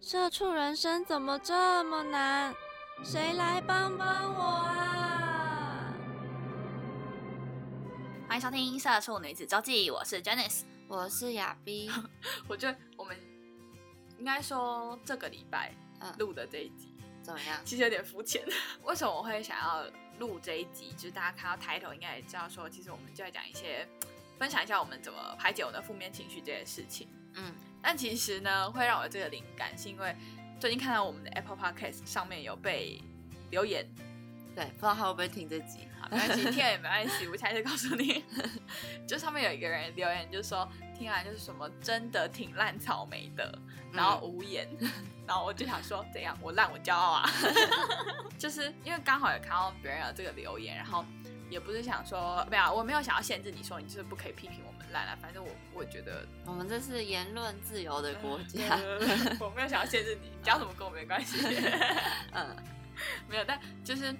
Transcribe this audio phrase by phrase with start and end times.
[0.00, 2.54] 社畜人生怎么这么难？
[3.02, 5.92] 谁来帮帮我啊！
[8.28, 11.90] 欢迎收听《社畜女子周记》，我是 Janice，我是亚 碧。
[12.46, 13.16] 我觉得我们
[14.18, 15.74] 应该说这个礼拜
[16.18, 17.60] 录的这一集怎么样？
[17.64, 18.44] 其实有点肤浅。
[18.84, 19.84] 为什么我会想要
[20.20, 20.92] 录这一集？
[20.92, 23.86] 就是大家看到抬头应该也知道，说其实我们就在讲一些，
[24.38, 27.08] 分享一下我们怎么排解我们的负面情绪这件事情。
[27.34, 27.52] 嗯。
[27.82, 30.14] 但其实呢，会让我这个灵感，是因为
[30.58, 33.00] 最近看到我们的 Apple Podcast 上面有被
[33.50, 33.86] 留言，
[34.54, 35.80] 对，不知道他会不会听这集，
[36.10, 38.24] 没关系， 听也没关系，我下次告诉你。
[39.06, 43.58] 就上面有一个人留言，就说听完就是什么真的挺烂草莓的，
[43.92, 44.68] 然后无言，
[45.26, 47.30] 然后我就想说怎样，我烂我骄傲啊，
[48.38, 51.04] 就是因为刚好有看到别人有这个留言，然后。
[51.50, 55.16] 也不是想说，没有，我没有想要限制你说你就是不可以批评我们烂了。
[55.20, 58.78] 反正我我觉得我们这是言论自由的国家，
[59.40, 61.38] 我没有想要限制你你讲什么跟我没关系。
[62.32, 62.56] 嗯，
[63.28, 64.12] 没有，但就是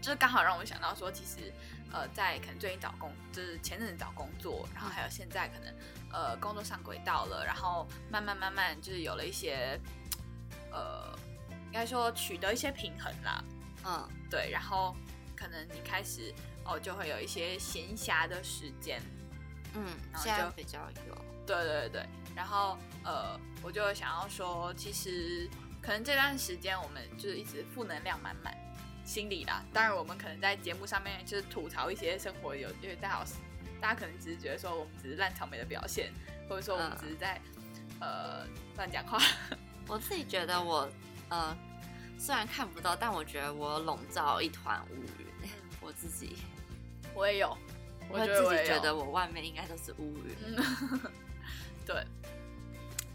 [0.00, 1.52] 就是刚好让我想到说，其实
[1.92, 5.74] 呃，在可能最近找工，就是前阵子找工作，然后还有现在可能
[6.12, 9.80] 呃工作上轨道了，然后慢慢慢慢就是有了一些
[10.70, 11.16] 呃，
[11.66, 13.44] 应该说取得一些平衡啦。
[13.84, 14.96] 嗯，对，然后。
[15.36, 16.34] 可能你开始
[16.66, 19.00] 哦，就会有一些闲暇的时间，
[19.74, 21.14] 嗯，现在比较有，
[21.46, 25.48] 对对对然后呃，我就想要说，其实
[25.80, 28.56] 可能这段时间我们就是一直负能量满满，
[29.04, 29.62] 心里啦。
[29.72, 33.30] 当然，我们可能在节目上面就是吐槽一些生活有，因为大家
[33.80, 36.12] 大家可能只是觉得说我们只是烂草莓的表现，
[36.48, 37.40] 或者说我们只是在
[38.00, 38.46] 呃
[38.76, 39.18] 乱讲话。
[39.86, 40.88] 我自己觉得我
[41.28, 41.56] 呃。
[42.22, 45.26] 虽然看不到，但我觉得我笼罩一团乌云。
[45.80, 46.36] 我自己，
[47.14, 47.56] 我也有，
[48.10, 50.36] 我自己觉得我外面应该都是乌云。
[51.86, 52.04] 对。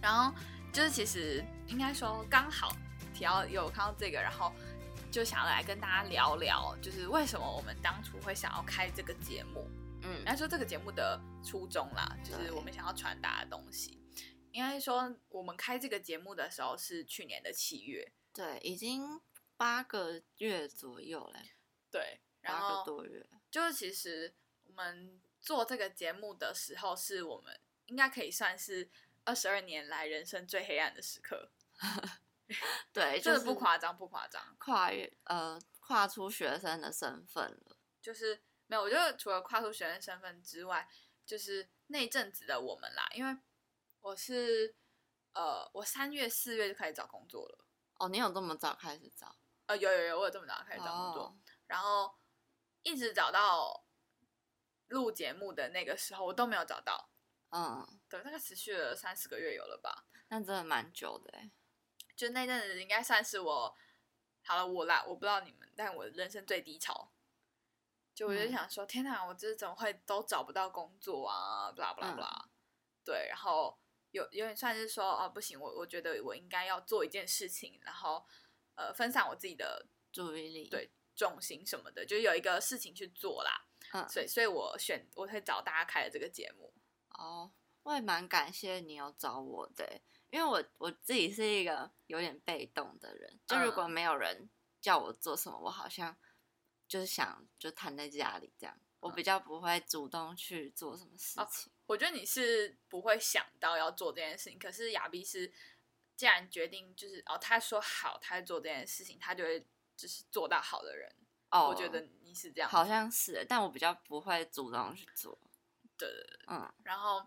[0.01, 0.33] 然后
[0.71, 2.75] 就是其实应该说刚好
[3.13, 4.51] 提到有看到这个，然后
[5.11, 9.67] 就想要来跟大家聊聊，就是为什么我们当初会想要开这个节目。
[10.03, 13.99] 嗯，应该说这个节目的初衷啦，就是我们想要传达的东西。
[14.51, 18.13] 应该说我们开这个节目的时候是去年的七月。
[18.31, 19.19] 对，已经
[19.57, 21.39] 八个月左右嘞。
[21.89, 23.25] 对，八个多月。
[23.49, 24.44] 就是其实我
[24.75, 28.89] 们做这个节目的时候，是我们应该可以算是
[29.23, 31.51] 二十二年来人生最黑暗的时刻。
[32.93, 34.55] 对， 就是不夸张，不夸张。
[34.59, 37.77] 跨越呃，跨出学生的身份了。
[38.01, 40.87] 就是没有，我觉得除了跨出学生身份之外，
[41.25, 43.07] 就是那阵子的我们啦。
[43.15, 43.35] 因为
[44.01, 44.75] 我是
[45.33, 47.65] 呃，我三月四月就开始找工作了。
[47.95, 49.35] 哦，你有这么早开始找？
[49.65, 52.13] 呃，有有有，我有这么早开始找工作，然后
[52.83, 53.84] 一直找到
[54.95, 57.09] 录节目的那个时候，我都没有找到。
[57.51, 60.05] 嗯，对，大概持续了三四个月有了吧？
[60.29, 61.51] 那真的蛮久的哎。
[62.15, 63.75] 就那阵子应该算是我
[64.43, 67.11] 好了，我啦，我不知道你们，但我人生最低潮。
[68.13, 71.69] 就我就想说，天哪，我这怎么会都找不到工作啊？
[71.73, 72.49] 不啦不啦不啦。
[73.03, 73.77] 对，然后。
[74.11, 78.25] 有有点算是说哦不行，我我觉得我应该要做一件事情，然后
[78.75, 83.64] 呃分散我自己的注意力，对重心什么的，就有一个事情去做啦。
[83.93, 86.73] 嗯，所以所以我选我会找大家开的这个节目。
[87.09, 87.51] 哦，
[87.83, 94.49] 我也蛮感谢你有找我的，因为我我自己是一个有点被动的人，就如果没有人
[94.81, 96.17] 叫我做什么，我好像
[96.87, 101.71] 就是想就瘫在家里这样，我比较不会主动去做什么事情。
[101.85, 105.53] 我觉得你是不会想到要做这件事情，可是亚碧是
[106.17, 109.65] 既然决定就是哦，他说好，他做这件事情，他就会
[109.95, 111.15] 就是做到好的人。
[111.59, 115.37] 哦，我觉得你是这样，好像是，但我比较不会主动去做。
[115.97, 117.25] 对对对，嗯，然后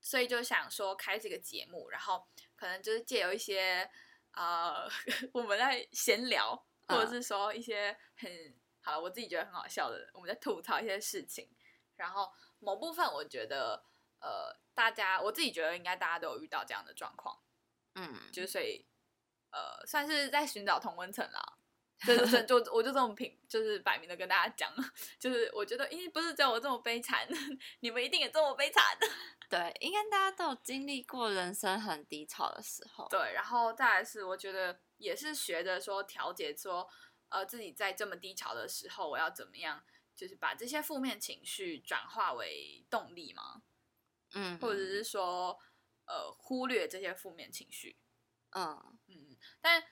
[0.00, 2.26] 所以就想说开这个节目，然后
[2.56, 3.88] 可能就是借由一些
[4.32, 4.88] 呃
[5.32, 8.30] 我们在闲聊，或者是说一些很
[8.80, 11.48] 好了，我自己觉得很好笑的，我们在吐槽一些事情，
[11.96, 12.32] 然后。
[12.58, 13.84] 某部分我觉得，
[14.18, 17.38] 呃，大家我自己觉得应该大家都有遇到这样的状况，
[17.94, 18.86] 嗯，就是所以，
[19.52, 21.58] 呃，算是在寻找同温层啦。
[22.06, 24.70] 就是就我就这么平，就是摆明的跟大家讲，
[25.18, 27.26] 就是我觉得，咦，不是只有我这么悲惨，
[27.80, 28.84] 你们一定也这么悲惨。
[29.48, 33.08] 对，应该大家都有经历过人生很低潮的时候。
[33.08, 36.86] 对，然后再来是我觉得也是学着说调节，说
[37.30, 39.82] 呃自己在这么低潮的时候，我要怎么样，
[40.14, 43.62] 就是把这些负面情绪转化为动力嘛，
[44.34, 45.58] 嗯，或者是说
[46.06, 47.96] 呃忽略这些负面情绪。
[48.50, 49.82] 嗯嗯，但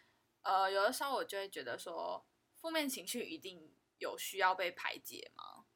[0.44, 2.24] 呃有的时候我就会觉得说，
[2.54, 5.66] 负面情绪一定有需要被排解吗？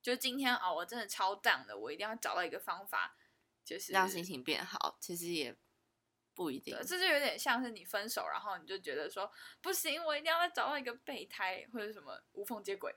[0.00, 3.16] 就今天啊、我真的超 down 的，我一定要找到一个方法，
[3.64, 5.56] 就是让心情变好，其实也
[6.32, 6.76] 不一定，。
[6.86, 9.28] 这就有点像是你分手，然后你就觉得说
[9.60, 12.94] 不行，我一定要再找到一个备胎或者什么无缝接轨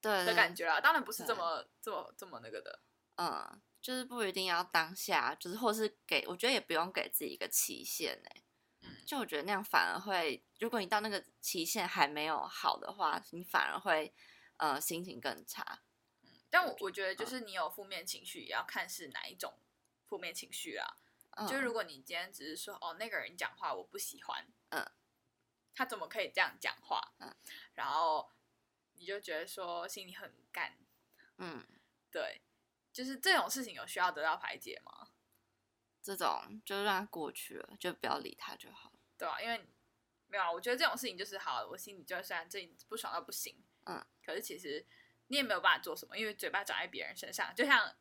[0.00, 0.80] 对的感觉啦。
[0.80, 2.80] 当然不是这么这么这么那个的，
[3.18, 8.42] 嗯，就是不一定要当下，就是或是给，我觉得也不用给自己一个期限呢、嗯
[9.08, 14.12] 就我觉得那样反而会，如果你到那个期限还没有好的话，你反而会
[14.58, 15.80] 呃心情更差。
[16.50, 19.62] 但我我觉得就嗯是你有负面情绪，也要看是哪一种
[20.04, 20.98] 负面情绪啦。
[21.30, 24.86] 嗯、就如果你今天只是说哦那个人讲话我不喜欢，嗯，
[25.72, 27.14] 他怎么可以这样讲话？
[27.20, 27.34] 嗯，
[27.72, 28.30] 然后
[28.92, 30.76] 你就觉得说心里很干，
[31.38, 31.66] 嗯，
[32.10, 32.42] 对，
[32.92, 35.08] 就是这种事情有需要得到排解吗？
[36.02, 38.97] 这种就让它过去了，就不要理他就好了。
[39.18, 39.66] 对啊，因为
[40.28, 44.86] 没有啊，我觉得这种事情就是好，我心里就虽然这里不爽到不行，嗯，可是其实
[45.26, 47.94] 你也没有办法做什么，因为嘴巴长在别人身上，就像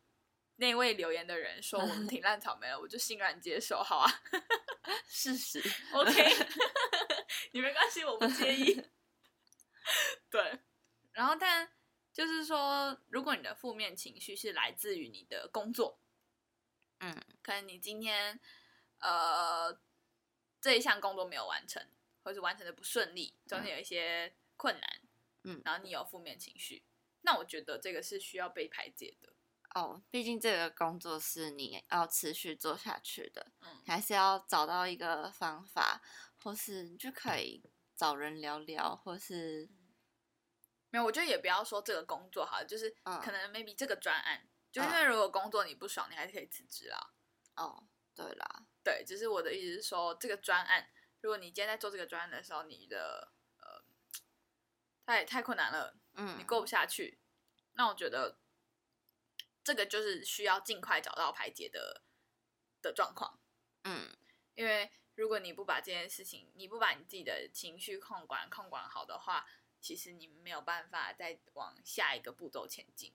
[0.58, 4.12] 那位留言的人说我们 挺烂草莓了，我就欣然接受，好啊。
[5.08, 5.62] 事实
[5.92, 6.12] ，，OK，
[7.52, 8.90] 你没关系，我不介意。
[10.30, 10.60] 对，
[11.12, 11.70] 然后但
[12.14, 16.00] 就是说，如果你的负面情绪是来自于你的工作，
[17.00, 18.40] 嗯，可能你今天
[19.00, 19.78] 呃
[20.62, 21.86] 这一项工作没有完成，
[22.24, 25.02] 或是完成的不顺利，中间有一些困难，
[25.44, 26.84] 嗯然后你有负面情绪，
[27.22, 29.34] 那我觉得这个是需要被排解的。
[29.76, 36.02] 哦，毕竟这个工作是你要持续做下去的，嗯还是要找到一个方法，
[36.42, 37.62] 或是你就可以
[37.96, 39.70] 找人聊聊，或是
[40.90, 47.14] 没有，我觉得也不要说这个工作好了，就是嗯可能 maybe 这个专案，就因嗯为如果工作你不爽，你还是可以辞职啦。
[47.58, 50.88] 哦，对啦，对，只是我的意思是说，这个专案，
[51.20, 53.84] 如果你今天在做这个专案的时候，你的呃
[55.06, 57.20] 太太困难了，嗯，你过不下去，
[57.74, 58.40] 那我觉得
[59.62, 62.02] 这个就是需要尽快找到排解的
[62.82, 63.42] 的状况，
[63.84, 64.16] 嗯。
[64.56, 69.46] 因为如果你不把这件事情，你不把你自己的情绪控管控管好的话，
[69.82, 73.14] 其实你没有办法再往下一个步骤前进。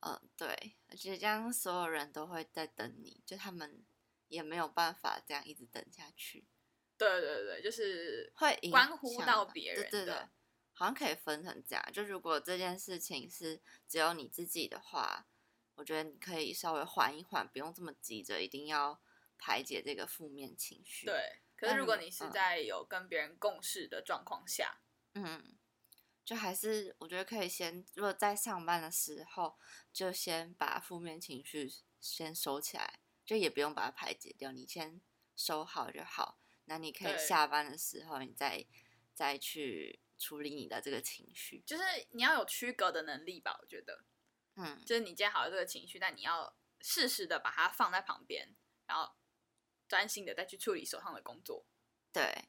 [0.00, 3.82] 嗯，对，而且这样所有人都会在等你，就他们
[4.28, 6.46] 也没有办法这样一直等下去，
[6.96, 10.14] 对对对，就是会影关乎响到别人对对对，
[10.72, 15.26] 好像可以分成这样，就如果这件事情是只有你自己的话，
[15.74, 19.00] 我觉得你可以稍微缓一缓，不用这么急着一定要
[19.38, 21.40] 排解这个负面情绪。，对。
[21.58, 24.78] 可是如果你是嗯在有跟别人共事的状况下，
[25.14, 25.56] 嗯，
[26.22, 29.56] 就还是我觉得可以先，如果在上班的时候，
[29.90, 35.02] 就先把负面情绪先收起来，就也不用把它排解掉，你先
[35.36, 36.40] 收好就好。
[36.64, 38.64] 那你可以下班的时候，你再
[39.12, 41.62] 再去处理你的这个情绪。
[41.66, 41.82] 就是
[42.12, 44.04] 你要有区隔的能力吧，我觉得。
[44.54, 48.56] 嗯，就是你今天好了这个情绪，但你要适时的把它放在旁边，
[48.86, 49.14] 然后
[49.86, 51.66] 专心的再去处理手上的工作。
[52.10, 52.48] 对，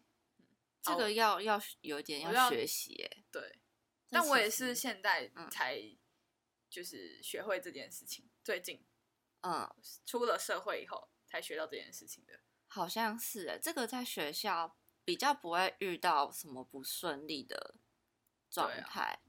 [0.82, 3.26] 这个要要有点要学习耶。
[3.30, 3.60] 对，
[4.10, 5.98] 但我也是现在嗯才
[6.69, 8.87] 就是学会这件事情，最近
[9.47, 9.75] 嗯，
[10.06, 12.42] 出了社会以后才学到这件事情的。
[12.68, 14.75] 好像是诶，这个在学校
[15.06, 17.75] 比较不会遇到什么不顺利的
[18.49, 19.21] 状态。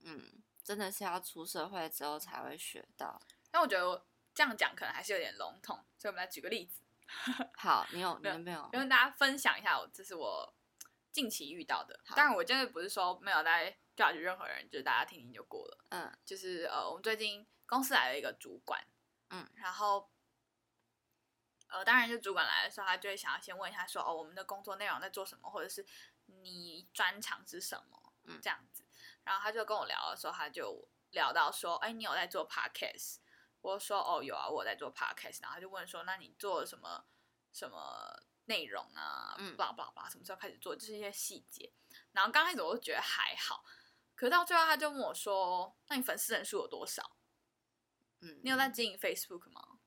[0.00, 3.18] 嗯，真的是要出社会之后才会学到。
[3.50, 6.82] 但我觉得我这样讲可能还是有点笼统，所以我们来举个例子，
[7.56, 8.68] 好，你有你没有有没有？
[8.70, 10.54] 跟大家分享一下我这是我
[11.10, 11.98] 近期遇到的。
[12.04, 15.86] 好当然，我真的不是说没有在 judge 任何人，就是大家听听就过了。
[15.88, 18.86] 嗯就是呃，我们最近公司来了一个主管，
[19.30, 20.10] 嗯，然后
[21.68, 25.84] 呃，当然就主管来的时候，他就会想要先问一下说，哦，我们的工作内容在做什么，或者是
[26.26, 28.84] 你专长是什么，嗯这样子。
[29.24, 33.18] 然后他就跟我聊的时候，他就聊到说，哎，你有在做 podcast？
[33.60, 35.42] 我说，哦，有啊，我在做 podcast。
[35.42, 37.04] 然后他就问说，那你做了什么
[37.52, 39.34] 什么内容啊？
[39.38, 40.74] 嗯巴拉巴拉巴拉，什么时候开始做？
[40.74, 41.70] 就是一些细节。
[42.12, 43.62] 然后刚开始我就觉得还好，
[44.14, 47.17] 可是到最后他就问我说，那你粉丝人数有多少？
[48.20, 49.78] 嗯，你有在经营 Facebook 吗？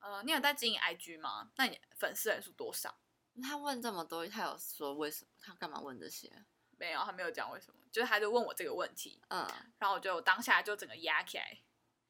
[0.00, 1.50] 呃，你有在经营 IG 吗？
[1.56, 2.98] 那你粉丝人数多少？
[3.42, 5.30] 他问这么多，他有说为什么？
[5.40, 6.44] 他干嘛问这些？
[6.78, 9.46] 没有，他没有讲为什么，就是他就问我这个问题，嗯
[9.78, 11.62] 然后我就当下就整个压起来，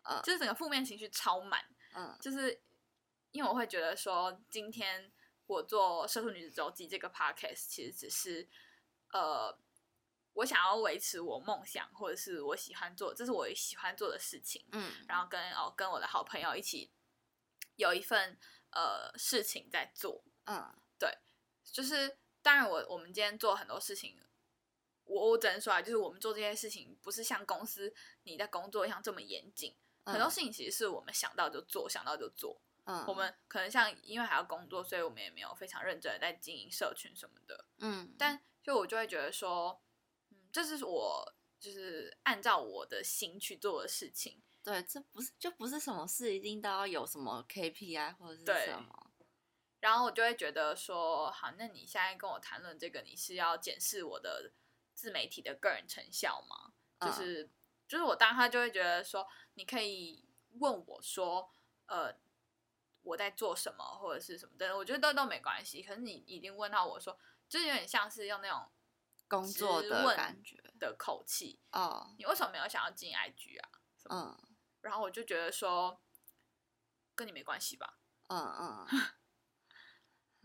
[0.04, 1.62] 嗯就是整个负面情绪超满，
[1.94, 2.62] 嗯就是
[3.32, 5.12] 因为我会觉得说，今天
[5.46, 8.48] 我做《社畜女子周记》这个 podcast，其实只是
[9.12, 9.56] 呃，
[10.34, 15.04] 我想要维持我梦想或者是我喜欢做，这是我喜欢做的事情，嗯。
[15.06, 16.90] 然后跟哦跟我的好朋友一起
[17.76, 18.38] 有一份
[18.70, 20.72] 呃事情在做，嗯。
[20.98, 21.18] 对
[21.64, 24.18] 就是当然我我们今天做很多事情，
[25.04, 32.60] 我我只能说啊，就是我们做这些事情不是像公司你在工作一样这么严谨，很多事情其实是我们想到就做，想到就做。
[32.84, 37.64] 嗯，我们可能像因为还要工作，所以我们也没有非常认真的在经营社群什么的。
[37.78, 39.91] 嗯，但就我就会觉得说，嗯，
[40.52, 44.40] 这是我就是按照我的心去做的事情。
[44.62, 49.10] 对，这不是就不是什么事一定都要有什么 KPI 或者是什么，
[49.80, 54.52] 然后我就会觉得说，好，那你现在跟我谈论这个，你是要检视我的
[54.94, 56.74] 自媒体的个人成效吗？
[57.00, 57.50] 就嗯是、
[57.88, 60.24] 就是我当他就会觉得说，你可以
[60.60, 61.50] 问我说，
[61.86, 62.14] 呃，
[63.02, 65.82] 我在做什么或者是什么的，我觉得都都没关系。
[65.82, 67.18] 可是你已经问到我说，
[67.48, 68.70] 就是有点像是用那种
[69.32, 73.70] 工作的感觉的口气，哦，你为什么没有想要进 IG 啊？
[74.10, 74.38] 嗯
[74.82, 76.02] 然后我就觉得说，
[77.14, 77.98] 跟你没关系吧。
[78.28, 78.86] 嗯嗯，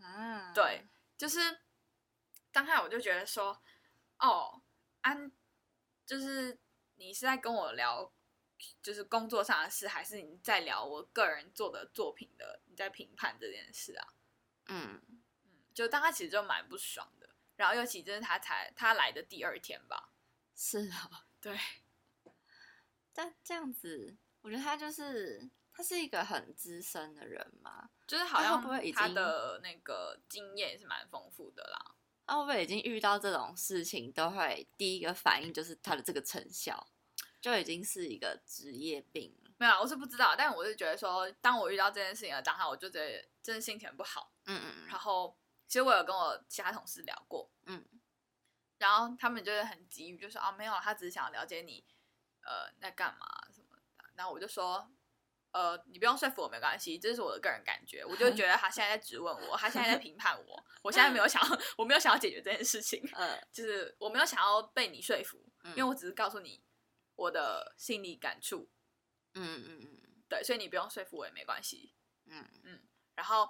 [0.00, 1.60] 啊，对，就是
[2.50, 3.62] 当下我就觉得说，
[4.20, 4.62] 哦，
[5.02, 5.30] 安，
[6.06, 6.58] 就是
[6.94, 8.10] 你是在跟我聊，
[8.80, 12.62] 就是工作上的事，还是你在聊我个人做的作品的？
[12.64, 14.14] 你在评判这件事啊？
[14.68, 15.22] 嗯嗯，
[15.74, 17.27] 就当他其实就蛮不爽的。
[17.58, 20.12] 然后尤其就是他才他来的第二天吧，
[20.54, 21.58] 是啊， 对，
[23.12, 31.94] 但这样子，我觉得他就是他是一个很资深的人嘛，就是好像不会已经的那个经验也是蛮丰富的啦。
[32.26, 36.86] 他会不会已经遇到这种事情，都会第一个反应就是他的这个成效，
[37.40, 39.50] 就已经是一个职业病了。
[39.56, 44.30] 没有啊，我是不知道，但我是觉得说，当我遇到这件事情的当下，我就觉得真的心情不好。
[44.44, 45.36] 嗯嗯然后
[45.68, 47.86] 其实我有跟我其他同事聊过，嗯，
[48.78, 51.86] 然后他们就是很急于就说啊没有，他只是想要了解你
[52.40, 54.04] 呃在干嘛什么的。
[54.14, 54.90] 然后我就说，
[55.52, 58.04] 呃，你不用说服我没关系，这是我的个人感觉。
[58.04, 65.70] 我就觉得他现在在质问我，他现在在评判我， 我现在没有想要，我没有想要解决这件事情，嗯，就是我没有想要被你说服，嗯。
[65.70, 66.64] 因为我只是告诉你
[67.14, 68.70] 我的心理感触，
[69.34, 70.22] 嗯嗯嗯。
[70.28, 71.94] 对，所以你不用说服我也没关系。
[72.26, 72.48] 嗯。
[72.64, 72.80] 嗯
[73.14, 73.48] 然后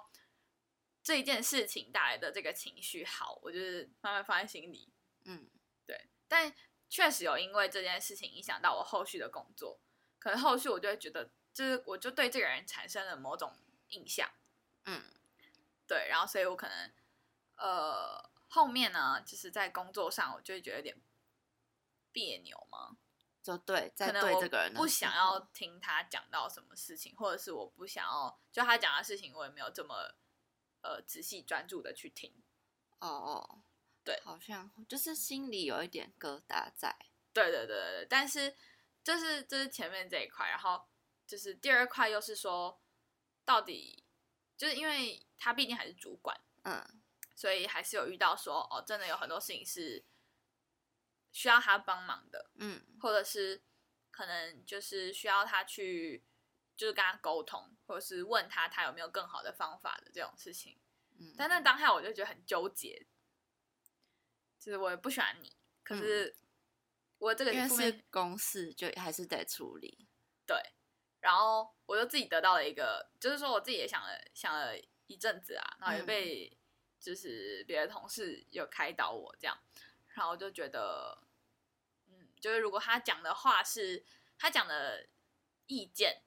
[1.01, 4.91] 这一件事情带来的这个情绪，好，我就是慢慢放在心里。
[5.25, 5.49] 嗯
[5.85, 6.53] 对，但
[6.89, 9.79] 确实有因为这件事情影响到我后续的工作，
[10.19, 13.57] 可能后续我就会觉得，就是我就对这个人产生了某种
[13.89, 14.29] 印象，
[14.85, 15.03] 嗯。
[15.87, 16.93] 对，然后所以我可能
[17.55, 21.01] 呃后面呢，就是在工作上我就会觉得有点
[22.11, 22.95] 别扭嘛，
[23.41, 30.13] 就对，在对这个人不想要听他讲到什么事情，或者是我不想要就他讲的事情，我也没有这么
[30.81, 32.33] 呃仔细专注的去听。
[32.99, 33.61] 哦哦，
[34.03, 36.95] 对好像就是心里有一点疙瘩在。
[37.31, 38.55] 对对对对对，但是
[39.03, 40.87] 这是这是前面这一块，然后
[41.25, 42.81] 就是第二块又是说，
[43.45, 44.03] 到底
[44.57, 47.01] 就是因为他毕竟还是主管，嗯
[47.35, 50.03] 所以还是有遇到说哦，真的有很多事情是
[51.31, 53.63] 需要他帮忙的，嗯或者是
[54.11, 56.25] 可能就是需要他去
[56.79, 60.79] 就是跟他沟通，或者是问他他有没有更好的方法的这种事情。
[61.19, 63.05] 嗯，但那当下我就觉得很纠结，
[64.57, 66.37] 就是我也不喜欢你，可是
[67.17, 70.07] 我这个面是公事，就还是得处理。
[70.45, 70.55] 对，
[71.19, 76.57] 然后我就自己得到了一个，就是说我自己也想了想了一阵子啊，然后也嗯被
[76.97, 79.59] 就是别的同事有开导我这样，
[80.13, 81.27] 然后我就觉得，
[82.07, 84.05] 嗯，就是如果他讲的话是
[84.37, 85.09] 他讲的
[85.67, 86.23] 意见，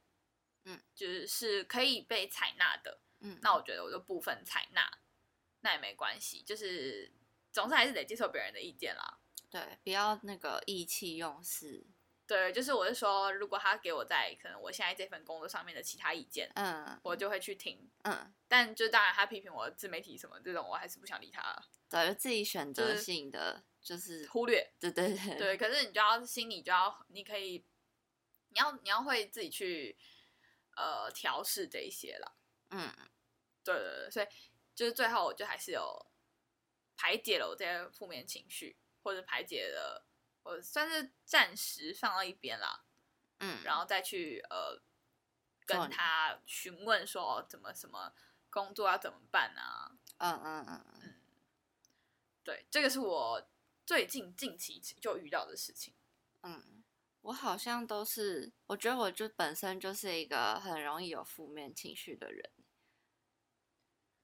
[0.64, 4.90] 嗯，就是是可以被采纳的，嗯，那我觉得我就部分采纳，
[5.61, 7.12] 那也没关系，就是
[7.52, 9.19] 总是还是得接受别人的意见啦。
[9.50, 11.87] 对，不要那个意气用事。
[12.25, 17.90] 对，就是我是说，如果他给我在可能我现在这份工作上面的其他意见，嗯我就会去听。
[18.04, 24.73] 嗯，但就当然，他批评我自媒体什么这种，我还是不想理他，对，就自己选择就是性的，就是忽略。
[24.81, 27.66] 对对对对，可是你就要心里就要，你可以，
[28.49, 29.99] 你要你要会自己去
[30.76, 32.37] 呃调试这一些了。
[32.71, 32.91] 嗯
[33.64, 34.26] 对对对，所以
[34.75, 36.07] 就是最后我就还是有
[36.97, 40.07] 排解了我这些负面情绪，或者排解了，
[40.43, 42.85] 我算是暂时放到一边啦。
[43.41, 44.81] 嗯，然后再去呃
[45.64, 48.12] 跟他询问说哦怎么什么
[48.50, 49.93] 工作要怎么办啊？
[50.19, 51.14] 嗯嗯嗯嗯，
[52.45, 53.49] 对，这个是我
[53.85, 55.95] 最近近期就遇到的事情。
[56.43, 56.82] 嗯，
[57.23, 62.50] 我好像都是，我觉得我就本身就是一个很容易有负面情绪的人。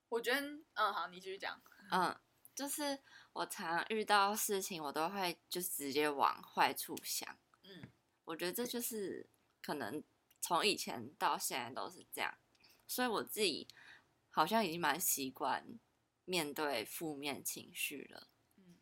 [0.08, 0.40] 我觉得，
[0.74, 1.62] 嗯，好，你继续讲。
[1.90, 2.18] 嗯，
[2.54, 2.98] 就是
[3.32, 7.38] 我常遇到事情，我都会就直接往坏处想。
[7.62, 7.90] 嗯，
[8.24, 9.28] 我觉得这就是
[9.62, 10.02] 可能
[10.40, 12.36] 从以前到现在都是这样，
[12.86, 13.68] 所以我自己
[14.30, 15.78] 好像已经蛮习惯
[16.24, 18.28] 面对负面情绪了。
[18.56, 18.78] 嗯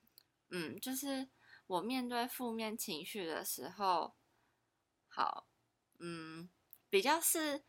[0.49, 1.29] 嗯，就是
[1.67, 4.15] 我面对负面情绪的时候，
[5.09, 5.47] 好，
[5.99, 6.49] 嗯，
[6.89, 7.65] 比较是。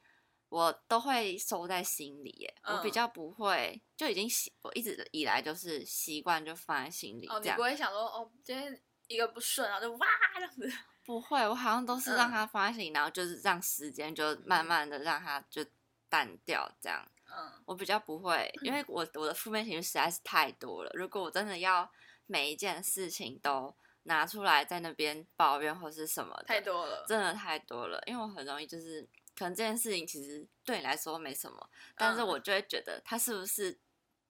[0.49, 10.71] 我都会收在心里耶，我比嗯较不会，就已经习，我一直以来就是习惯就放在心里哦，这样你不，会想说，哦，今天一个不顺，然后就哇这样子。
[11.03, 15.65] 不会，我好像都是让嗯它放在心里，然后就是让时间就慢慢的让它就
[16.07, 17.05] 淡掉这样。
[17.25, 20.91] 嗯我比较不会，因为我我的负面情绪实在是太多了。
[20.93, 21.91] 如果我真的要
[22.25, 23.75] 每一件事情都
[24.07, 27.05] 拿出来在那边抱怨或是什么的，太多了。
[27.07, 28.01] 真的太多了。
[28.07, 33.77] 因为我很容易就是，可能这件事情其实对你来说没什么，但是嗯我就会觉得他是不是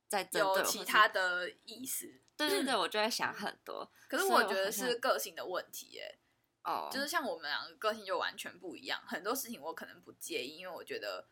[0.07, 3.89] 在针对有其他的意思，对对对，我就会想很多。
[4.10, 6.19] 可是我觉得是个性的问题，耶。
[6.63, 11.25] 哦，就是像我们两个个性就完全不一样，很多事情我可能不介意，因为我觉得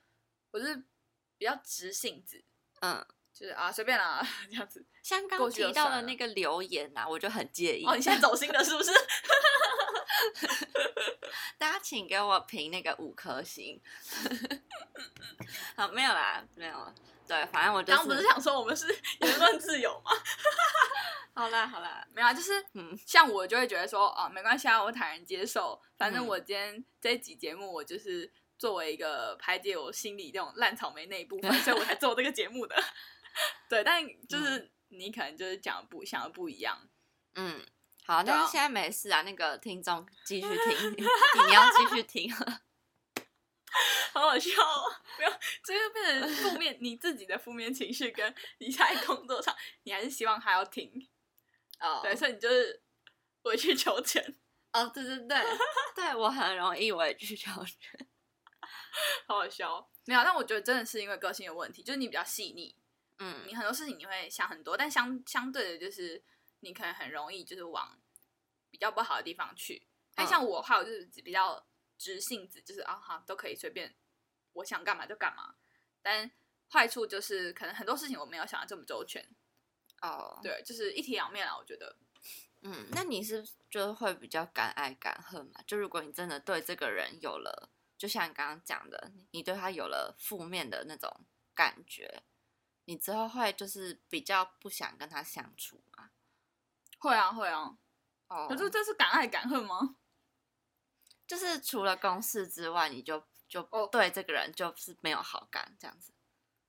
[0.52, 0.76] 我是
[1.38, 2.42] 比较直性子，
[2.80, 3.06] 嗯，
[3.38, 4.84] 就是啊随便啦 这样子。
[5.04, 7.86] 像刚提到的那个留言啊，我就很介意。
[7.86, 8.92] 哦，你现在走心了是不是？
[11.58, 13.80] 大家请给我评那个五颗星。
[15.76, 16.96] 好，没有啦，没有了。
[17.28, 18.88] 对，反正我就刚刚不是想说我们是
[19.20, 20.12] 言论自由吗？
[21.34, 25.82] 好啦好啦，没有啊，就是嗯像我就会觉得说，哦，没关系啊，我坦然接受。
[25.98, 32.76] 反正嗯我今天这一集节目，我就是作为一个排解我心里这种烂草莓那一部分，所以我才做这个节目的。
[33.70, 36.90] 对，但就是你可能就是讲的不想的不一样。
[37.36, 37.66] 嗯，
[38.06, 40.92] 好，但是现在没事啊，那个听众继续听，
[41.48, 42.34] 你要继续听。
[44.14, 44.96] 好好笑哦！
[45.20, 51.06] 没有，这就变成负面，你自己的负面情绪跟你在工作上，你还是希望他要听，
[51.82, 52.82] 哦对，所以你就是
[53.42, 54.24] 委曲求全。
[54.72, 55.44] 哦，对对对，
[55.94, 58.08] 对我很容易委曲求全。
[59.28, 59.88] 好好笑哦。
[60.06, 62.74] 没有，但我觉得真的是因为个性的问题，就是你比较细腻，
[63.20, 66.24] 嗯你很多事情你会想很多，但相相对的，就是
[66.60, 68.00] 你可能很容易就是往
[68.70, 69.88] 比较不好的地方去。
[70.14, 71.66] 但嗯像我的话，我就是比较
[71.98, 73.96] 直性子，就是啊哈都可以随便，
[74.54, 75.56] 我想干嘛就干嘛。
[76.02, 76.30] 但
[76.72, 79.26] 坏处就是可能很多事情我没有想的这么周全，
[80.02, 81.96] 哦，，对，就是一体两面啊，我觉得。
[82.62, 85.62] 嗯，那你是就会比较敢爱敢恨嘛？
[85.68, 92.24] 就如果你真的对这个人有了，就像你刚刚讲的，你对他有了负面的那种感觉，
[92.86, 96.12] 你之后会就是比较不想跟他相处吗？
[97.00, 97.78] 会啊会啊，
[98.28, 99.98] 哦，可是这是敢爱敢恨吗？
[101.28, 106.14] 就是除了公事之外，你就就哦对这个人就是没有好感这样子。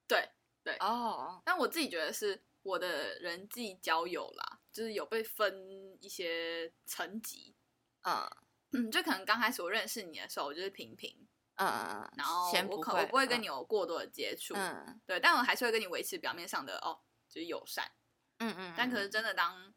[0.06, 0.30] 对
[0.62, 7.54] 对，哦，但我自己觉得是我的人际交友啦，就是有被分一些层级。
[8.02, 8.28] 嗯
[8.72, 11.25] 嗯，就可能刚开始我认识你的时候，我就是平平，
[11.56, 17.90] 嗯嗯嗯，然后我可我不会跟嗯你有过多的接触，嗯对，但我还是会跟你维持表面上的哦，就是友善。
[18.38, 19.74] 嗯嗯，但可是嗯真的当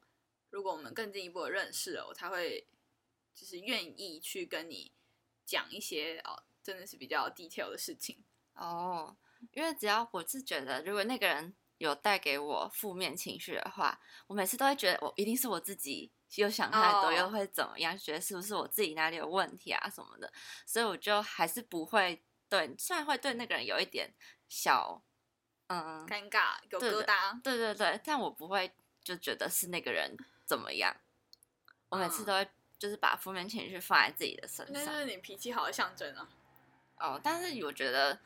[0.50, 2.68] 如果我们更进一步的认识了，我才会
[3.34, 4.92] 就是愿意去跟你
[5.46, 8.24] 讲一些哦，真的是比较 detail 的事情。
[8.56, 9.16] 哦，
[9.54, 17.12] 因为只要我是觉得，如果那个人有带给我负面情绪的话，我每次都会觉得我一定是我自己又想太多，哦。
[17.12, 20.32] 又会怎么样，觉得是不是我自己哪里有问题啊什么的，
[20.66, 24.14] 所以我就还是不会对，虽然会对那个人有一点
[24.48, 25.02] 小，
[25.68, 28.72] 嗯，尴尬有疙瘩，对对对，但我不会
[29.04, 30.16] 就觉得是那个人
[30.46, 30.96] 怎么样，
[31.90, 32.26] 我每次嗯。
[32.26, 34.74] 都会就是把负面情绪放在自己的身上。
[34.74, 36.30] 那就是你脾气好的象征啊。
[36.98, 38.20] 哦，但是我觉得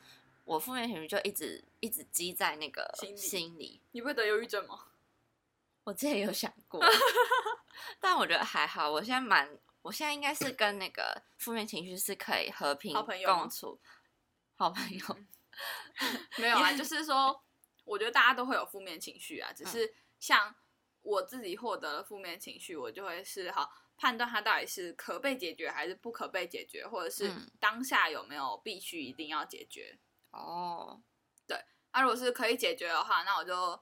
[0.45, 3.81] 我负面情绪就一直一直积在那个心里心里。
[3.91, 4.87] 你不会得忧郁症吗？
[5.83, 6.81] 我之前有想过，
[7.99, 8.89] 但我觉得还好。
[8.89, 9.49] 我现在蛮，
[9.81, 12.93] 我现在应该是跟那个负面情绪是可以和平
[13.25, 13.79] 共处，
[14.55, 15.17] 好朋友。
[16.37, 17.43] 没有啊， 就是说，
[17.83, 20.55] 我觉得大家都会有负面情绪啊，嗯只是像
[21.01, 29.99] 我自己获得了负面情绪，我就会是好判断它到底是可被解决还是不可被解决，或者是嗯当下有没有必须一定要解决。
[30.33, 31.01] 哦，
[31.47, 31.57] 对
[31.93, 33.81] 那、如果是可以解决的话，那我就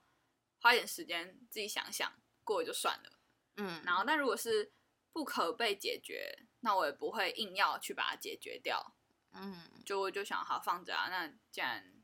[0.59, 2.11] 花点时间自己想想，
[2.43, 3.19] 过就算了。
[3.55, 4.71] 嗯，然后，但如果是
[5.11, 8.95] 不可被解决，那我也不会硬要去把它解决掉，
[9.31, 11.07] 嗯，就我就想好放着啊。
[11.09, 12.03] 那既然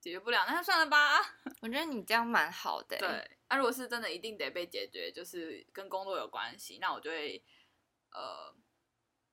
[0.00, 1.20] 解决不了，那就算了吧。
[1.60, 3.00] 我觉得你这样蛮好的 欸。
[3.00, 7.44] 对，那、如果是真的一定得被解决，就是跟工作有关系，那我就会
[8.12, 8.54] 呃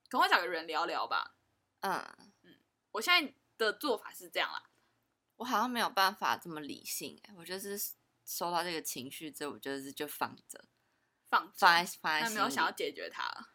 [0.10, 1.36] 赶快找个人聊聊吧。
[1.82, 1.94] 嗯
[2.44, 2.60] 嗯，
[2.92, 3.34] 我现在
[3.66, 4.70] 的做法是这样啦，
[5.36, 7.78] 我好像没有办法这么理性、欸，我就是
[8.26, 10.66] 收到这个情绪之后，我就是就放着，
[11.30, 12.36] 放着放在放在那心里。
[12.36, 13.50] 没有想要解决它。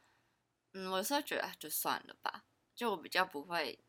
[0.72, 3.84] 嗯，我有时候觉得啊就算了吧，就我比较不会，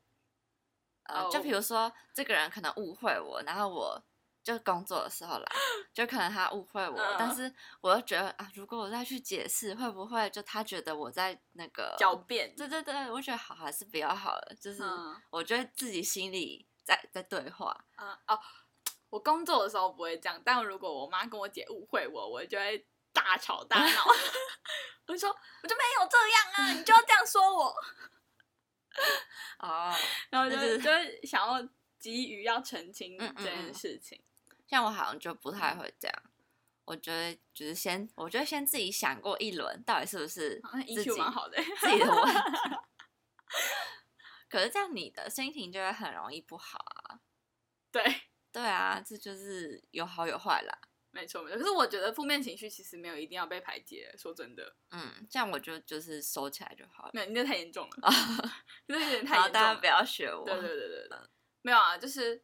[1.03, 4.05] 呃哦就比如说这个人可能误会我，然后我
[4.45, 5.45] 就工作的时候啦，
[5.91, 18.39] 就可能他误会我，但嗯是我又觉得啊，如果我再去解释，会不会就他觉得我在那个狡辩，对对对，我觉得好还是比较好的，就是嗯我觉得自己心里在在对话，啊哦，
[19.09, 24.03] 我工作的时候不会这样，但如果我妈跟我姐误会我，我就会大吵大闹。
[25.07, 25.29] 我就说
[25.63, 27.75] 我就没有这样啊，你就要这样说我，
[29.57, 29.91] 哦，
[30.29, 34.21] 然后就就是就会想要急于要澄清嗯嗯这件嗯事情。
[34.67, 36.23] 像我好像就不太会这样。
[36.85, 40.61] 我觉得就是先，我觉得先自己想过一轮，到底是不是
[40.93, 42.39] 自己蛮好的，自己的问题。
[44.47, 47.19] 可是这样你的心情就会很容易不好啊。
[47.91, 48.03] 对，
[48.51, 50.77] 对啊，这就是有好有坏啦。
[51.09, 51.57] 没错没错。
[51.57, 57.11] 可是我觉得负面情绪其实没有一定要被排解，说真的，嗯，这样我就就是收起来就好了。
[57.13, 58.11] 没有，你这太严重了，
[58.87, 59.85] 真的有点太，严重了大家不。
[59.87, 60.45] 要学我。
[60.45, 61.17] 对对对对对，
[61.61, 62.43] 没有啊，就是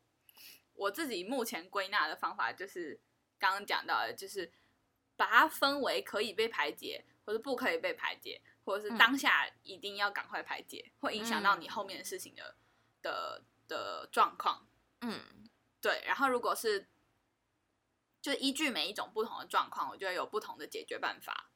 [0.82, 3.00] 我自己目前归纳的方法，就是
[3.38, 4.52] 刚刚讲到的，就是
[5.15, 12.56] 把它分为可以被排解，或者不可以被排解，或者是嗯当下一定要赶快排解，会影响到你嗯后面的事情的
[13.04, 14.67] 的的状况。
[15.02, 15.48] 嗯
[15.80, 16.88] 对，然后如果是
[18.20, 21.52] 就依据每一种不同的状况，我就会有不同的解决办法。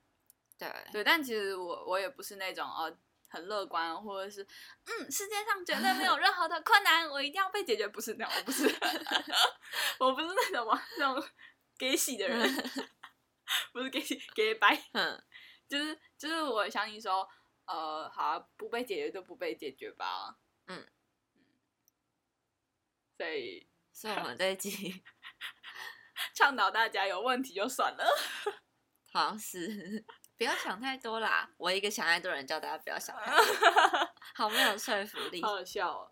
[0.58, 2.96] 对对，但其实我我也不是那种哦
[3.36, 4.41] 很乐观，或者是
[4.86, 8.63] 嗯世界上绝对没有任何的困难，我一定要被解决，不是那样，我不是，
[10.00, 11.30] 我不是那种嘛那种
[11.78, 12.39] 给洗的人，
[13.74, 15.21] 不是给洗给白，嗯。
[15.67, 17.28] 就是就是我相信说，
[17.65, 20.88] 呃，好、啊，不被解决就不被解决吧，嗯。
[23.17, 25.04] 所以所以我们这一集
[26.36, 28.06] 倡导大家有问题就算了，
[29.12, 30.06] 好像是
[30.38, 31.50] 不要想太多啦。
[31.58, 35.50] 我一个想太多的人叫大家不要想太多， 好没有说服力好。
[35.50, 36.12] 好笑哦。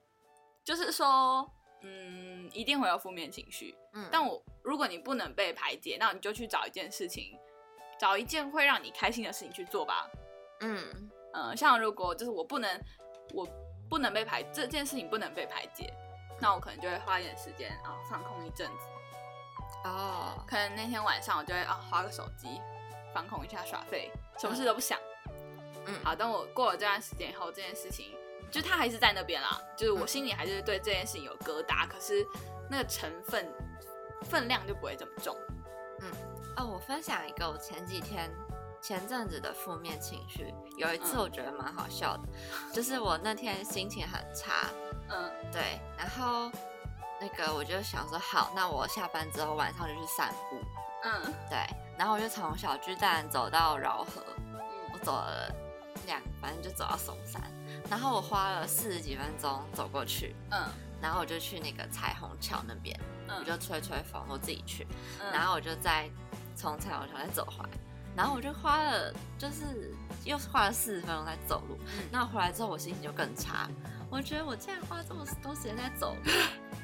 [0.63, 1.49] 就是说，
[1.81, 7.37] 嗯，一定会有负面情绪，嗯，但我如果你不能被排解，那你就去找一件事情，
[7.99, 10.09] 找一件会让你开心的事情去做吧。
[10.61, 12.81] 嗯嗯，像如果就是我不能，
[13.33, 13.45] 我
[13.89, 15.93] 不能被排这件事情不能被排解，
[16.39, 18.87] 那我可能就会花一点时间啊放空一阵子。
[19.83, 22.61] 哦，可能那天晚上我就会啊花个手机，
[23.13, 24.99] 放空一下耍废，什么事都不想。
[25.85, 25.95] 嗯。
[26.03, 28.15] 好，等我过了这段时间以后，这件事情
[28.51, 32.25] 就他还是在那边啦，就是我心里还是对这件事情有疙瘩，可是
[32.69, 33.51] 那个成分
[34.23, 35.35] 分量就不会这么重。
[36.01, 36.11] 嗯。
[36.57, 38.31] 哦，我分享一个我前几天
[38.81, 41.19] 前阵子的负面情绪，有一次嗯。
[41.19, 42.23] 我觉得蛮好笑的，
[42.71, 44.69] 就是我那天心情很差，
[45.09, 45.31] 嗯。
[45.51, 46.51] 对，然后
[47.19, 50.61] 那个我就想说，好，那我下班之后晚上就去散步，
[51.03, 51.33] 嗯。
[51.49, 51.57] 对，
[51.97, 54.21] 然后我就从小巨蛋走到饶河，
[54.91, 55.53] 我嗯走了
[56.05, 57.41] 两，反正就走到松山，
[57.89, 60.63] 然后我花了四十几分钟走过去，嗯。
[61.01, 64.87] 然后我就去那个彩虹桥那边，我嗯，就吹吹风，我自己去，
[65.19, 65.29] 嗯。
[65.33, 66.09] 然后我就再
[66.55, 67.69] 从彩虹桥再走回来，
[68.15, 72.07] 然后我就花了就是又花了四十分钟在走路，嗯。
[72.09, 73.69] 那回来之后我心情就更差，
[74.09, 76.31] 我觉得我竟然花这么多时间在走路，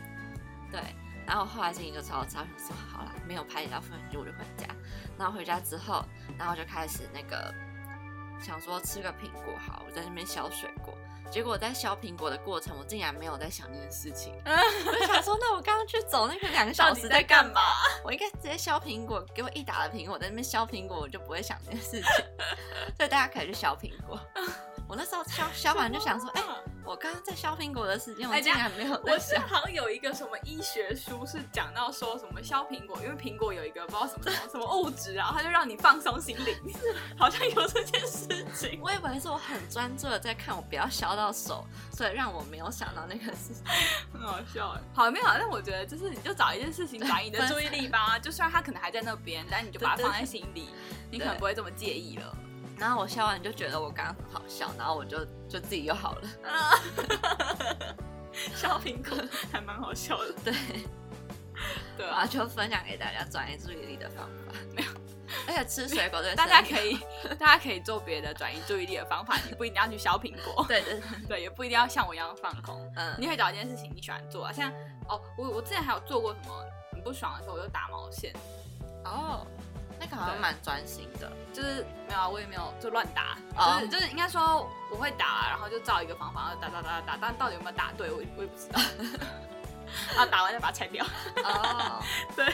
[0.69, 0.81] 对，
[1.29, 4.65] 然后后来心情就超差，我想说好了，没有排解到负面情绪我就回家，
[5.15, 6.03] 然后回家之后，
[6.39, 7.53] 然后就开始那个
[8.41, 10.91] 想说吃个苹果好，我在那边削水果。
[11.29, 14.33] 结果我在削苹果的过程，我竟然没有在想这件事情。
[14.43, 17.61] 我就想说，那我刚刚去走那个两个小时在干干嘛？
[18.03, 22.25] 我应该直接削苹果，给我一打的苹果，在那边削苹果，我就不会想这件事情。
[22.97, 24.19] 所以大家可以去削苹果。
[24.89, 26.41] 我那时候削削完就想说，哎、
[26.89, 29.19] 我刚刚在削苹果的时间，我哎竟然没有我。
[29.19, 36.57] 是好像有一个什么医学书是讲到说什么削苹果，因为苹果有一个不知道什么什么什么物质啊，它就让你放松心灵，
[37.15, 38.79] 好像有这件事情。
[38.81, 43.63] 我以为是我很专注的在看，我不要削到手，所以让我没有想到那个事情。
[44.11, 44.81] 很好笑哎。
[44.95, 50.69] 好，没有啊，但我觉得就是你就找一件事情转移你的注意力吧， 就虽然它可能还在那边，但你就把它放在心里，
[51.11, 52.35] 你可能不会这么介意了。
[52.79, 56.27] 然后我笑完就觉得我刚刚很好笑，然后我就就自己又好了。
[58.55, 59.17] 削苹果
[59.51, 60.53] 还蛮好笑的，对，
[61.97, 64.53] 对啊，就分享给大家转移注意力的方法。
[64.73, 64.91] 没有，
[65.45, 66.97] 而且吃水果对大家可以
[67.37, 72.89] 大家可以做别的转移注意力的方法，你不一定要去削苹果， 对对对，对，也不一定要像我一样放空。
[72.95, 74.71] 嗯，你可以找一件事情你喜欢做啊，像
[75.09, 76.63] 哦，我我之前还有做过什么
[76.93, 78.33] 很不爽的时候，我就打毛线。
[79.03, 79.45] 哦，
[79.99, 83.79] 那个好像蛮专心的，就是没有啊，我也没有就乱打，哦。
[83.81, 88.79] 就是就是应该说我会打，然后就照一个方法打打打打打，但到底有没有打对，我我也不知道。
[90.15, 91.03] 然后打完再把它拆掉，
[91.43, 92.01] 哦，
[92.35, 92.53] 对，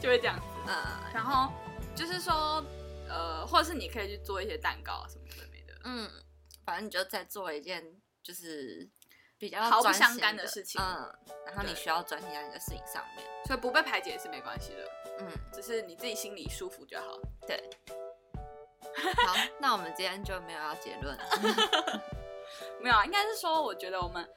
[0.00, 0.42] 就会这样子。
[0.68, 0.74] 嗯，
[1.12, 1.52] 然后
[1.96, 2.64] 就是说，
[3.08, 6.08] 呃，或者是你可以去做一些蛋糕啊什么的没的，嗯，
[6.64, 7.84] 反正你就再做一件
[8.22, 8.88] 就是
[9.38, 11.14] 比较毫不相干的事情嗯，
[11.46, 17.18] 然后你需要专心在你的事情上面，所以不被排解是没关系的，嗯，只是你自己心里舒服就好。
[17.46, 17.62] 对。
[19.26, 21.16] 好，那我们今天就没有要结论，
[22.80, 24.28] 没有啊，应该是说，我觉得我们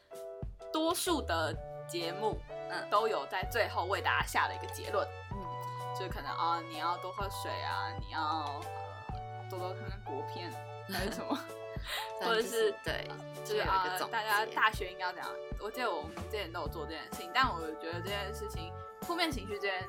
[0.72, 1.56] 多数的
[1.88, 8.62] 节目，嗯，都有在最后为大家下了一个结论，嗯，就是可能啊，你要多喝水啊，你要
[9.10, 10.52] 呃多多看看国片
[10.92, 11.61] 还是什么，但
[12.22, 13.08] 或者是对，
[13.44, 15.30] 就是有一啊大家大学应该要怎样？
[15.60, 19.88] 我记得我们之前都有做这件事情，但我觉得这件事情负面情绪这件，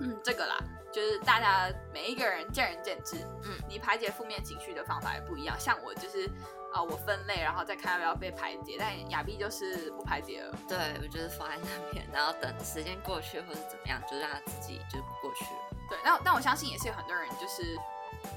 [0.00, 0.58] 嗯，这个啦，
[0.92, 5.58] 就是大家每一个人见仁见智，嗯你排解负面情绪的方法也不一样。
[5.58, 6.30] 像我就是
[6.72, 10.56] 啊、我分类，然后再看要不要被排解，但亚碧就是不排解了。
[10.68, 15.60] 对我就是放在那边，然后等时间过去或者怎么样，就让他自己就过去了。
[15.88, 17.76] 对，但但我相信也是有很多人就是，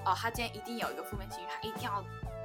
[0.03, 2.03] 哦，他今天一定有一个负面情绪，他一定要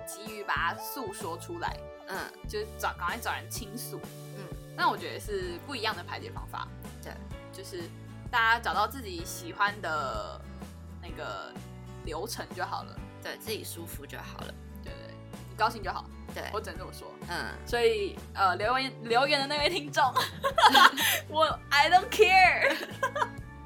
[0.09, 1.77] 急于把它诉说出来，
[2.09, 2.19] 嗯
[2.49, 4.01] 就是找赶快找人倾诉。
[4.37, 4.45] 嗯，
[4.75, 6.67] 那我觉得是不一样的排解方法。
[7.05, 7.13] 对，
[7.53, 7.83] 就是
[8.31, 10.41] 大家找到自己喜欢的
[11.03, 11.53] 那个
[12.07, 12.99] 流程就好了。
[13.23, 14.55] 对自己舒服就好了。
[14.83, 14.93] 对
[15.51, 17.13] 你高兴就好，对，我只能这么说。
[17.29, 20.05] 嗯，所以呃，留言留言的那位听众，
[21.29, 22.77] 我 I don't care，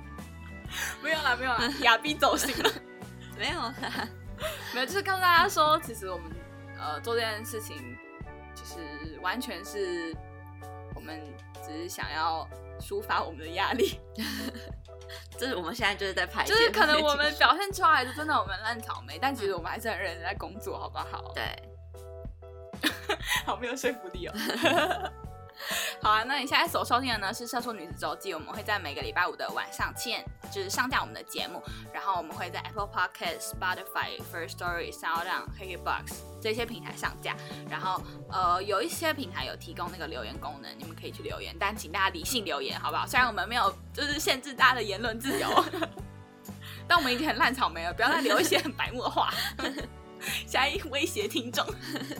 [1.04, 2.70] 没有啦没有啦，亚碧走心了。
[3.38, 3.74] 没有啦，
[4.74, 6.30] 没有，就是告诉大家说，其实我们
[6.78, 7.76] 呃做这件事情，
[8.54, 10.14] 就是完全是
[10.94, 11.20] 我们
[11.64, 12.48] 只是想要
[12.80, 14.00] 抒发我们的压力，
[15.38, 21.32] 就是我们现在就是在拍，就是可能我们表现出来的真的我们烂草莓，但其实我们还是很认真在工作，好不好？
[21.34, 21.54] 对，
[23.44, 24.32] 好没有说服力哦。
[26.02, 31.62] 好啊，那你现在所收听的呢是《社畜女子周记》，我们会在每个礼拜五的晚上七点就是上架我们的节目，
[31.92, 35.26] 然后我们会在 Apple Podcast、Spotify、First Story、Sound、
[35.58, 37.36] KKBox 这些平台上架。
[37.70, 43.06] 然后呃，有一些平台有提供那个留言功能，你们可以去留言，但请大家理性留言，好不好？
[43.06, 45.64] 虽然我们没有就是限制大家的言论自由，
[46.88, 49.32] 但我们已经很烂草莓了，不要再留一些很白目的话。
[50.46, 51.64] 现在威胁听众。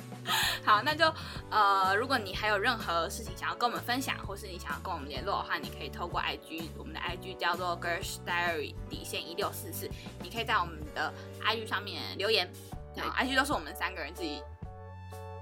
[0.64, 1.12] 好，那就
[1.50, 9.90] 呃，如果你还有任何事情想要跟我们分享，或是你想要跟我们联络的话，你可以透过 IG，我们的 IG 叫做 Girls Diary 底线一六四四，
[10.22, 11.12] 你可以在我们的
[11.44, 12.50] IG 上面留言。
[12.94, 14.42] 对然后 IG 都是我们三个人自己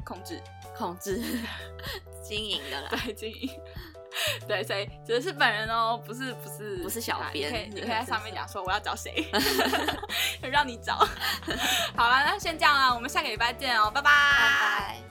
[0.04, 0.40] 控制，
[0.76, 1.20] 控制
[2.22, 2.88] 经营的啦。
[2.90, 3.50] 对经营。
[4.48, 9.30] 对，所以指的是本人哦，不是不是不是小啊编你可以 你可以在上面讲说我要找谁，
[10.42, 10.94] 让你找。
[11.96, 15.09] 好了，那先这样啦，我们下个礼拜见哦，拜拜拜拜。